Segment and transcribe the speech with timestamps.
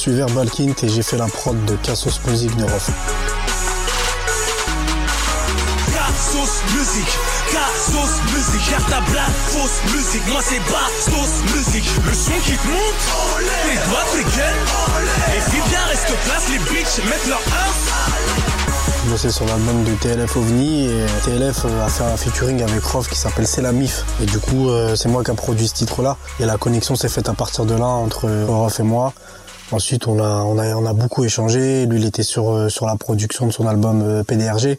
[0.00, 2.90] suis Verbalkint et j'ai fait la prod de Cassos Music de Rof.
[5.92, 7.06] Cassos Music,
[7.52, 12.66] Cassos Music, y'a ta blague, fausse musique, moi c'est Bastos Music, le son qui te
[12.68, 13.02] monte,
[13.68, 19.30] les doigts gueules, et puis bien reste place, les bitches mettent leur 1 J'ai bossé
[19.30, 23.46] sur l'album de TLF OVNI et TLF a fait un featuring avec Rof qui s'appelle
[23.46, 24.06] C'est la MIF.
[24.22, 26.16] Et du coup, euh, c'est moi qui a produit ce titre-là.
[26.38, 29.12] Et la connexion s'est faite à partir de là entre Rof et moi.
[29.72, 31.86] Ensuite, on a, on a, on a beaucoup échangé.
[31.86, 34.78] Lui, il était sur, euh, sur la production de son album euh, PDRG.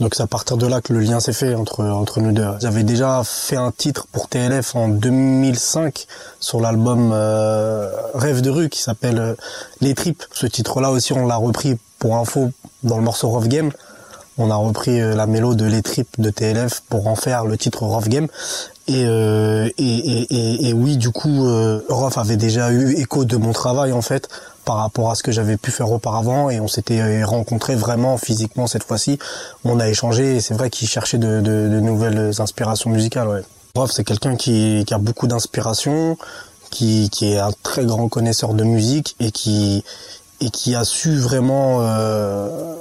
[0.00, 2.46] Donc c'est à partir de là que le lien s'est fait entre entre nous deux.
[2.60, 6.06] J'avais déjà fait un titre pour TLF en 2005
[6.38, 9.34] sur l'album euh, Rêve de rue qui s'appelle euh,
[9.80, 10.22] Les Tripes.
[10.32, 12.52] Ce titre-là aussi on l'a repris pour info
[12.84, 13.72] dans le morceau Rough Game.
[14.40, 17.82] On a repris la mélo de Les Tripes de TLF pour en faire le titre
[17.82, 18.28] Rough Game.
[18.88, 21.80] Et, et, et, et, oui, du coup, euh,
[22.16, 24.28] avait déjà eu écho de mon travail en fait
[24.64, 28.66] par rapport à ce que j'avais pu faire auparavant et on s'était rencontrés vraiment physiquement
[28.66, 29.18] cette fois-ci.
[29.64, 33.28] On a échangé et c'est vrai qu'il cherchait de, de, de, nouvelles inspirations musicales.
[33.28, 33.42] Ouais.
[33.88, 36.18] C'est quelqu'un qui, qui, a beaucoup d'inspiration,
[36.70, 39.84] qui, qui est un très grand connaisseur de musique et qui,
[40.40, 42.74] et qui a su vraiment euh,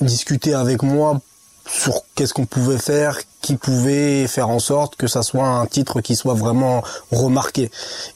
[0.00, 1.20] discuter avec moi
[1.66, 6.00] sur qu'est-ce qu'on pouvait faire, qui pouvait faire en sorte que ça soit un titre
[6.00, 7.70] qui soit vraiment remarqué.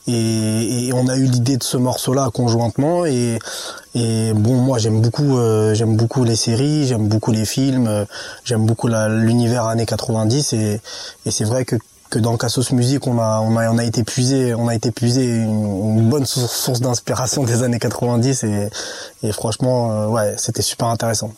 [0.06, 3.04] Et, on a eu l'idée de ce morceau-là conjointement.
[3.04, 3.38] Et,
[3.94, 8.04] bon, moi j'aime beaucoup, euh, j'aime beaucoup les séries, j'aime beaucoup les films, euh,
[8.44, 10.54] j'aime beaucoup l'univers années 90.
[10.54, 10.80] Et,
[11.30, 11.76] c'est vrai que
[12.18, 16.24] dans Cassos Music on a on a été puisé on a été puisé une, bonne
[16.24, 18.70] source d'inspiration des années 90 et,
[19.22, 21.32] et franchement euh, ouais c'était super intéressant.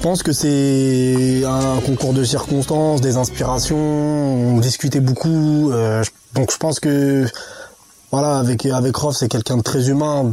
[0.00, 3.76] Pense que c'est un concours de circonstances, des inspirations.
[3.76, 6.02] On discutait beaucoup, euh,
[6.34, 7.26] donc je pense que
[8.10, 10.32] voilà, avec avec Rof, c'est quelqu'un de très humain,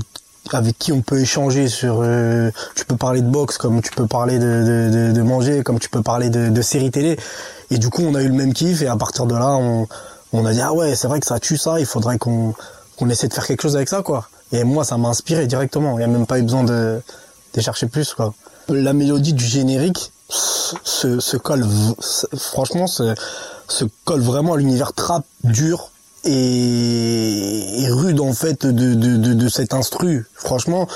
[0.53, 2.00] avec qui on peut échanger sur.
[2.01, 5.79] Euh, tu peux parler de boxe, comme tu peux parler de, de, de manger, comme
[5.79, 7.17] tu peux parler de, de séries télé.
[7.69, 9.88] Et du coup, on a eu le même kiff, et à partir de là, on,
[10.31, 11.79] on a dit ah ouais, c'est vrai que ça tue ça.
[11.79, 12.53] Il faudrait qu'on
[12.95, 14.29] qu'on essaie de faire quelque chose avec ça, quoi.
[14.53, 15.99] Et moi, ça m'a inspiré directement.
[15.99, 17.01] Il y a même pas eu besoin de
[17.53, 18.34] de chercher plus, quoi
[18.69, 21.66] la mélodie du générique se, colle,
[22.38, 23.13] franchement, se,
[24.05, 25.91] colle vraiment à l'univers trap dur
[26.25, 30.28] et, rude en fait de, cet instru.
[30.35, 30.88] Franchement,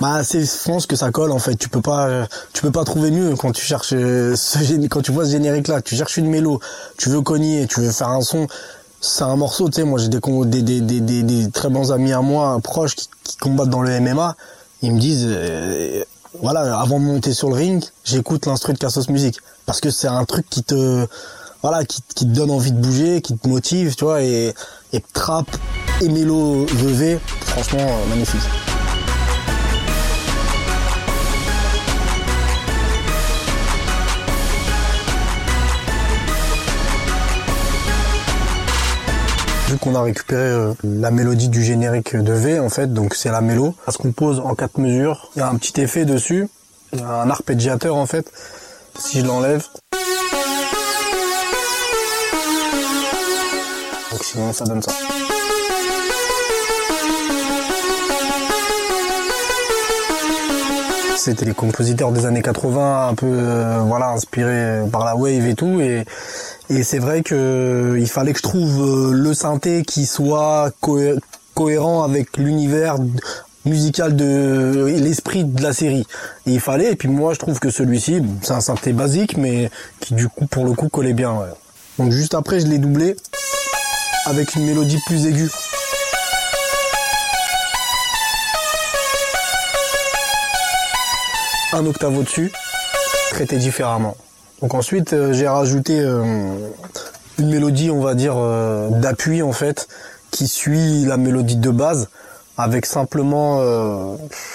[0.00, 1.56] bah c'est je pense que ça colle en fait.
[1.56, 5.24] Tu peux pas tu peux pas trouver mieux quand tu cherches ce, quand tu vois
[5.24, 5.80] ce générique là.
[5.80, 6.60] Tu cherches une mélo,
[6.98, 8.46] tu veux cogner, tu veux faire un son.
[9.00, 9.84] C'est un morceau, tu sais.
[9.84, 13.82] Moi j'ai des, des, des, très bons amis à moi proches qui, qui combattent dans
[13.82, 14.36] le MMA.
[14.82, 16.04] Ils me disent euh,
[16.42, 20.08] voilà, avant de monter sur le ring, j'écoute l'instru de Cassos Music parce que c'est
[20.08, 21.06] un truc qui te
[21.62, 24.54] voilà, qui, te donne envie de bouger, qui te motive, tu vois et
[24.92, 25.46] et trap
[26.00, 26.66] et mélo
[27.46, 28.65] franchement euh, magnifique.
[39.68, 43.30] Vu qu'on a récupéré euh, la mélodie du générique de V, en fait, donc c'est
[43.32, 43.74] la mélo.
[43.84, 45.28] Ça se compose en quatre mesures.
[45.34, 46.48] Il y a un petit effet dessus.
[46.92, 48.30] Un arpégiateur, en fait.
[48.96, 49.64] Si je l'enlève.
[54.12, 54.92] Donc sinon, ça donne ça.
[61.16, 65.56] C'était les compositeurs des années 80, un peu euh, voilà inspirés par la wave et
[65.56, 66.04] tout, et
[66.68, 70.72] et c'est vrai que il fallait que je trouve euh, le synthé qui soit
[71.54, 72.96] cohérent avec l'univers
[73.64, 76.06] musical de l'esprit de la série.
[76.46, 79.70] Et il fallait, et puis moi je trouve que celui-ci, c'est un synthé basique, mais
[80.00, 81.38] qui du coup pour le coup collait bien.
[81.98, 83.16] Donc juste après je l'ai doublé
[84.26, 85.50] avec une mélodie plus aiguë.
[91.72, 92.50] Un octave au-dessus,
[93.32, 94.16] traité différemment.
[94.62, 96.22] Donc ensuite, euh, j'ai rajouté euh,
[97.38, 99.88] une mélodie, on va dire, euh, d'appui en fait,
[100.30, 102.08] qui suit la mélodie de base,
[102.56, 103.60] avec simplement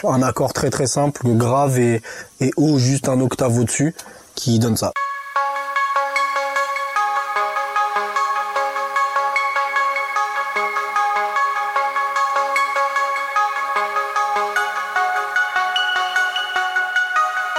[0.03, 2.01] un accord très très simple, grave et,
[2.39, 3.93] et haut, juste un octave au-dessus,
[4.33, 4.91] qui donne ça.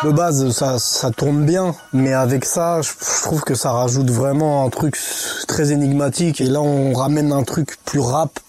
[0.05, 2.91] De base, ça, ça tourne bien, mais avec ça, je,
[3.23, 4.99] trouve que ça rajoute vraiment un truc
[5.47, 6.41] très énigmatique.
[6.41, 8.41] Et là, on ramène un truc plus rap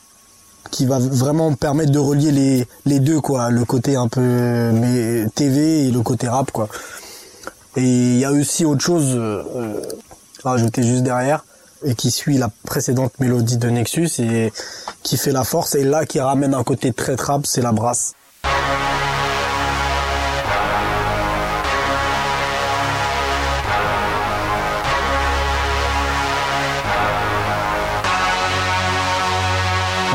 [0.71, 3.51] qui va vraiment permettre de relier les, les deux, quoi.
[3.51, 4.81] Le côté un peu
[5.35, 6.69] TV et le côté rap, quoi.
[7.75, 9.81] Et il y a aussi autre chose euh, euh,
[10.43, 11.45] rajouté juste derrière
[11.85, 14.51] et qui suit la précédente mélodie de Nexus et
[15.03, 18.13] qui fait la force et là qui ramène un côté très trap, c'est la brasse.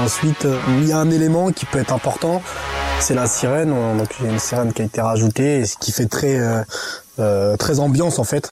[0.08, 2.40] Ensuite, euh, il y a un élément qui peut être important,
[2.99, 3.69] c'est la sirène.
[3.99, 6.38] Donc il y a une sirène qui a été rajoutée, et ce qui fait très
[6.38, 6.62] euh,
[7.19, 8.49] euh, très ambiance en fait.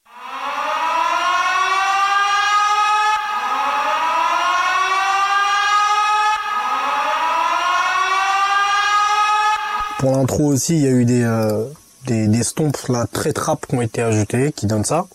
[9.98, 12.76] Pour l'intro aussi, il y a eu des, des, stompes
[13.14, 15.06] très trap qui ont été ajoutés, qui donnent ça.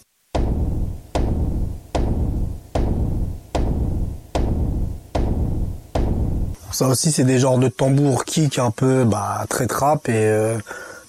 [6.82, 10.58] Ça aussi, c'est des genres de tambours kick un peu bah, très trap et euh,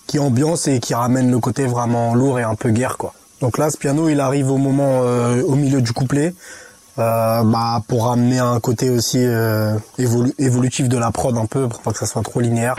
[0.06, 3.14] qui ambiance et qui ramène le côté vraiment lourd et un peu guerre quoi.
[3.40, 6.34] Donc là, ce piano, il arrive au moment, euh, au milieu du couplet,
[6.98, 9.20] euh, bah, pour ramener un côté aussi
[9.98, 12.74] évolu- évolutif de la prod un peu, pour pas que ça soit trop linéaire.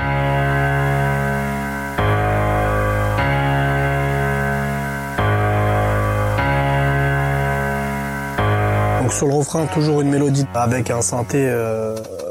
[9.02, 11.52] Donc sur le refrain, toujours une mélodie avec un synthé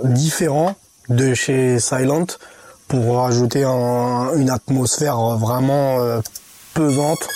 [0.04, 0.74] différent
[1.08, 2.26] de chez Silent
[2.88, 6.20] pour rajouter un- une atmosphère vraiment euh,
[6.74, 7.28] pesante.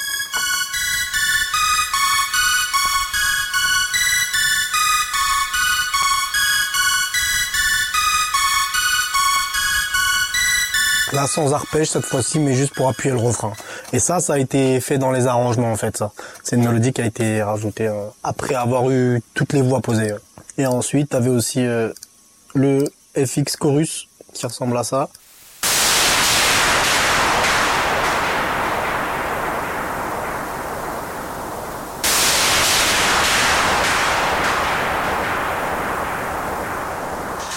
[11.12, 13.52] Là sans arpège cette fois-ci, mais juste pour appuyer le refrain.
[13.92, 15.96] Et ça, ça a été fait dans les arrangements en fait.
[15.96, 16.10] Ça,
[16.42, 20.12] c'est une mélodie qui a été rajoutée euh, après avoir eu toutes les voix posées.
[20.58, 21.92] Et ensuite, t'avais aussi euh,
[22.56, 22.84] le
[23.16, 25.08] FX chorus qui ressemble à ça.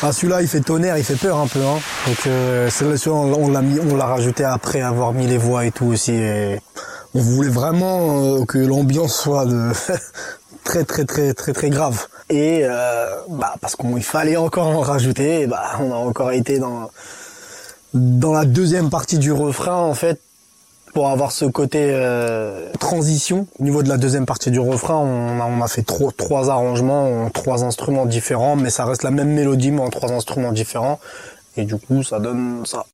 [0.02, 1.60] Ah, celui-là, il fait tonnerre, il fait peur un peu.
[1.60, 1.80] Hein.
[2.08, 5.72] Donc, euh, celui-là, on, l'a mis, on l'a rajouté après avoir mis les voix et
[5.72, 6.14] tout aussi.
[7.16, 9.72] On voulait vraiment euh, que l'ambiance soit de
[10.64, 12.08] très très très très très grave.
[12.30, 15.48] Et euh, bah parce qu'il fallait encore en rajouter.
[15.48, 16.90] bah, on a encore été dans
[17.94, 20.22] dans la deuxième partie du refrain en fait
[20.94, 23.48] pour avoir ce côté euh, transition.
[23.60, 26.50] Au niveau de la deuxième partie du refrain, on a, on a fait trois, trois
[26.50, 30.52] arrangements, en trois instruments différents, mais ça reste la même mélodie, mais en trois instruments
[30.52, 31.00] différents.
[31.58, 32.86] Et du coup, ça donne ça.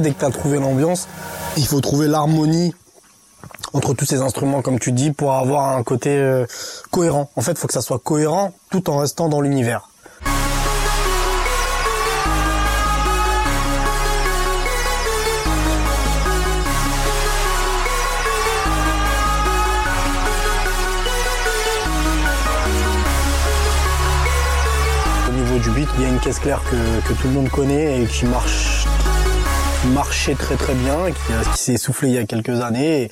[0.00, 1.08] Dès que tu as trouvé l'ambiance,
[1.58, 2.74] il faut trouver l'harmonie
[3.74, 6.46] entre tous ces instruments, comme tu dis, pour avoir un côté euh,
[6.90, 7.30] cohérent.
[7.36, 9.90] En fait, il faut que ça soit cohérent tout en restant dans l'univers.
[25.28, 27.50] Au niveau du beat, il y a une caisse claire que, que tout le monde
[27.50, 28.79] connaît et qui marche
[29.88, 33.10] marchait très très bien, qui, qui s'est essoufflé il y a quelques années.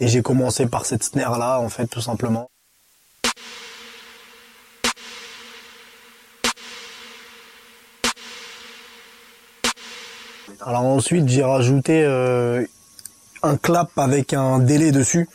[0.00, 2.48] Et, j'ai commencé par cette snare là, en fait, tout simplement.
[10.62, 12.64] Alors ensuite, j'ai rajouté euh,
[13.42, 15.28] un clap avec un délai dessus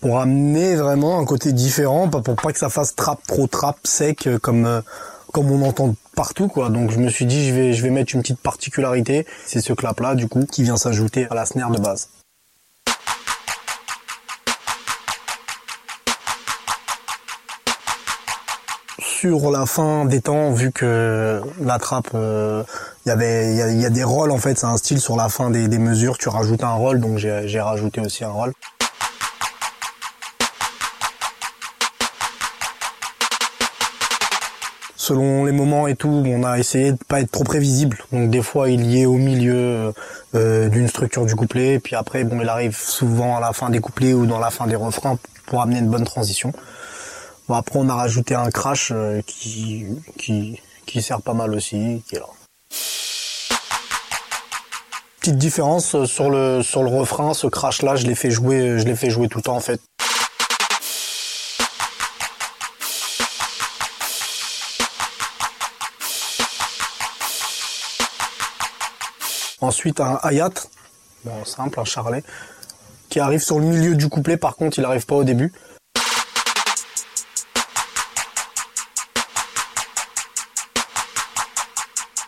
[0.00, 4.26] pour amener vraiment un côté différent, pour pas que ça fasse trap trop trap sec
[4.26, 4.80] euh, comme euh,
[5.34, 6.70] comme on entend partout quoi.
[6.70, 9.72] Donc je me suis dit je vais je vais mettre une petite particularité, c'est ce
[9.72, 12.08] clap là du coup qui vient s'ajouter à la snare de base.
[19.00, 22.62] Sur la fin des temps, vu que la trappe, euh,
[23.04, 25.30] il y avait, il y a, des rôles en fait, c'est un style sur la
[25.30, 28.52] fin des, des mesures, tu rajoutes un rôle, donc j'ai rajouté aussi un rôle.
[35.04, 37.98] Selon les moments et tout, on a essayé de pas être trop prévisible.
[38.10, 39.92] Donc des fois il y est au milieu
[40.34, 43.80] euh, d'une structure du couplet, puis après bon il arrive souvent à la fin des
[43.80, 46.52] couplets ou dans la fin des refrains pour amener une bonne transition.
[47.48, 49.86] Bon après on a rajouté un crash euh, qui
[50.18, 52.30] qui qui sert pas mal aussi, qui est là.
[55.20, 58.78] Petite différence euh, sur le sur le refrain, ce crash là, je l'ai fait jouer,
[58.78, 59.80] je l'ai fait jouer tout le temps en fait.
[69.60, 70.50] Ensuite, un hayat,
[71.24, 72.22] bon, simple, un charlet,
[73.08, 75.52] qui arrive sur le milieu du couplet, par contre, il n'arrive pas au début.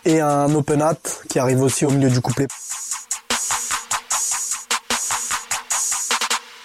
[0.05, 0.95] Et un open hat
[1.27, 2.47] qui arrive aussi au milieu du couplet.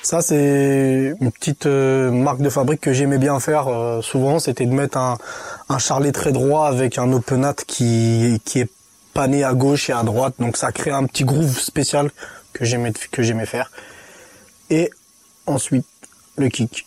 [0.05, 4.67] Ça, c'est une petite euh, marque de fabrique que j'aimais bien faire euh, souvent, c'était
[4.67, 8.71] de mettre un, charlet très droit avec un open hat qui, qui est
[9.15, 10.35] pané à gauche et à droite.
[10.39, 12.11] Donc ça crée un petit groove spécial
[12.53, 13.71] que j'aimais, que j'aimais faire.
[14.71, 14.91] Et
[15.47, 15.87] ensuite,
[16.37, 16.87] le kick.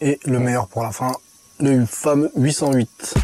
[0.00, 1.12] Et le meilleur pour la fin,
[1.60, 3.23] le fameux 808.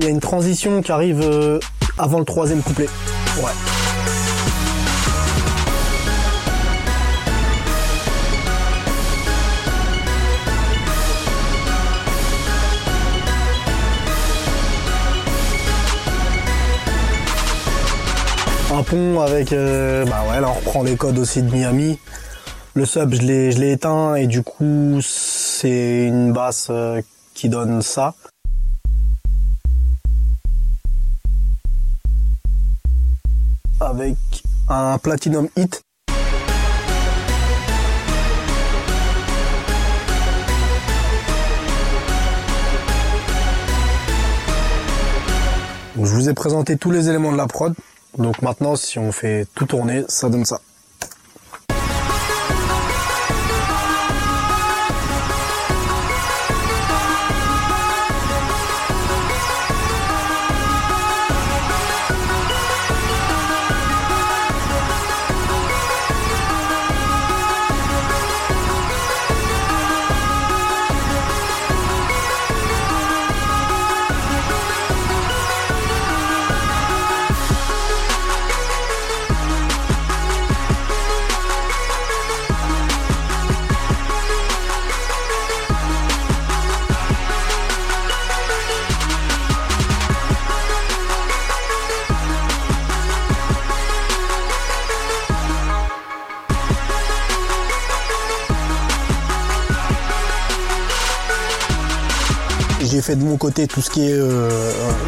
[0.00, 1.60] Il y a une transition qui arrive euh,
[1.98, 2.86] avant le troisième couplet.
[3.36, 3.50] Ouais.
[18.72, 21.98] un pont avec euh, bah ouais là on reprend les codes aussi de Miami
[22.74, 27.02] le sub je l'ai éteint et du coup c'est une basse euh,
[27.34, 28.14] qui donne ça
[33.80, 34.16] avec
[34.68, 35.82] un platinum hit
[45.96, 47.74] je vous ai présenté tous les éléments de la prod
[48.18, 50.60] donc maintenant, si on fait tout tourner, ça donne ça.
[103.16, 104.48] De mon côté tout ce qui est euh,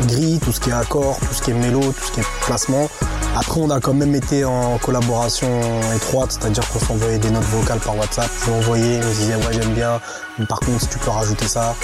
[0.06, 2.26] gris, tout ce qui est accord, tout ce qui est mélo, tout ce qui est
[2.44, 2.88] placement.
[3.34, 5.48] Après, on a quand même été en collaboration
[5.96, 8.30] étroite, c'est-à-dire qu'on s'envoyait des notes vocales par WhatsApp.
[8.40, 10.00] Je lui envoyais, il me disait ouais j'aime bien,
[10.48, 11.74] par contre si tu peux rajouter ça.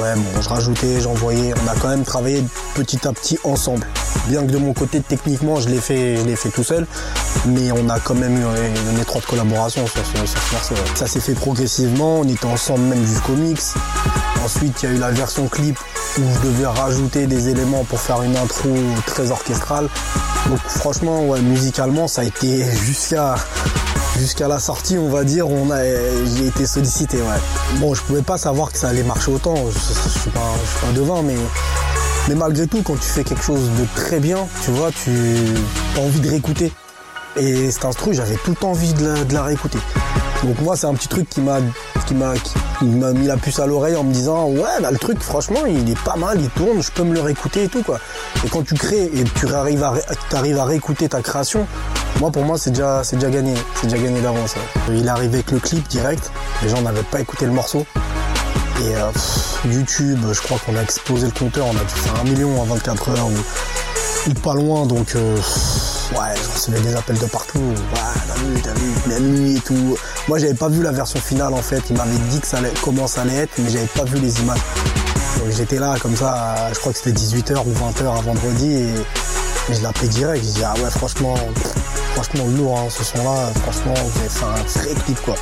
[0.00, 1.54] Ouais bon, je rajoutais, j'envoyais.
[1.64, 3.86] On a quand même travaillé petit à petit ensemble.
[4.28, 6.86] Bien que de mon côté techniquement je l'ai fait, je l'ai fait tout seul,
[7.46, 8.44] mais on a quand même eu
[8.92, 10.74] une étroite collaboration sur ce, morceau.
[10.94, 13.74] Ça s'est fait progressivement, on était ensemble même jusqu'au mix.
[14.46, 15.76] Ensuite, il y a eu la version clip
[16.18, 18.68] où je devais rajouter des éléments pour faire une intro
[19.04, 19.88] très orchestrale.
[20.48, 23.34] Donc franchement, musicalement, ça a été jusqu'à
[24.46, 27.16] la sortie, on va dire, on a j'ai été sollicité.
[27.16, 27.80] Ouais.
[27.80, 29.56] Bon, je pouvais pas savoir que ça allait marcher autant.
[29.68, 30.54] Je, je, suis pas,
[30.92, 34.92] je devin, mais malgré tout, quand tu fais quelque chose de très bien, tu vois,
[34.92, 35.10] tu
[35.96, 36.72] as envie de réécouter.
[37.36, 39.78] Et cet instru, j'avais tout envie de la, de la réécouter.
[40.44, 41.58] Donc moi, c'est un petit truc qui m'a
[42.06, 42.34] qui m'a
[42.78, 45.66] qui m'a mis la puce à l'oreille en me disant ouais bah le truc franchement
[45.66, 47.98] il est pas mal il tourne je peux me le réécouter et tout quoi.
[48.44, 49.94] Et quand tu crées et tu arrives à
[50.34, 51.66] arrives à réécouter ta création
[52.20, 53.54] moi pour moi c'est déjà c'est déjà gagné.
[53.74, 54.54] C'est déjà gagné d'avance
[54.88, 56.30] il est arrivé avec le clip direct.
[56.62, 57.84] Les gens n'avaient pas écouté le morceau.
[58.84, 59.10] Et euh,
[59.66, 61.66] YouTube je crois qu'on a explosé le compteur.
[61.66, 64.86] On a dû faire un million en 24 heures ou, pas loin.
[64.86, 67.58] Donc euh, ouais, je recevais des appels de partout.
[67.58, 69.96] Ouais, t'as vu, t'as vu, la nuit et tout.
[70.28, 71.82] Moi, j'avais pas vu la version finale en fait.
[71.88, 74.58] Il m'avait dit que ça comment ça allait être, mais j'avais pas vu les images.
[75.38, 78.94] Donc j'étais là comme ça, je crois que c'était 18h ou 20h à vendredi et,
[79.72, 80.44] je l'appelais direct.
[80.44, 81.36] Je dis ah ouais, franchement,
[82.14, 83.52] franchement lourd hein, ce son-là.
[83.62, 85.36] Franchement, vous avez un vrai clip quoi.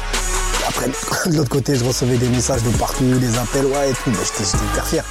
[0.69, 0.87] Après,
[1.31, 4.11] de l'autre côté, je recevais des messages de partout, des appels, ouais et tout.
[4.11, 5.05] Mais j'étais hyper fier.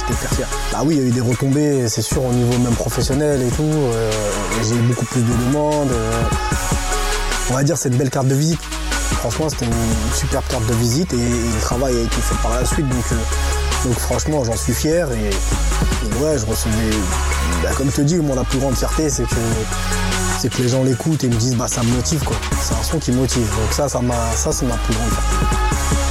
[0.00, 0.48] J'étais hyper fier.
[0.72, 3.50] Bah oui, il y a eu des retombées, c'est sûr, au niveau même professionnel et
[3.50, 3.62] tout.
[3.62, 4.10] Euh,
[4.64, 5.92] j'ai eu beaucoup plus de demandes.
[5.92, 6.22] Euh.
[7.50, 8.60] on va dire, c'est une belle carte de visite.
[9.20, 12.64] Franchement, c'était une superbe carte de visite et, le travail a été fait par la
[12.64, 12.88] suite.
[12.88, 15.10] Donc, euh, franchement, j'en suis fier.
[15.12, 15.30] Et,
[16.22, 16.90] ouais, je recevais.
[17.62, 19.36] Bah, comme je te dis, moi, la plus grande fierté, c'est que
[20.38, 22.36] c'est que les gens l'écoutent et me disent bah ça me motive quoi.
[22.60, 23.48] C'est un son qui motive.
[23.48, 26.01] Donc ça, ça m'a, ça c'est ma plus grande Move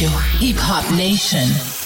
[0.00, 1.79] Radio, Hip Hop Nation.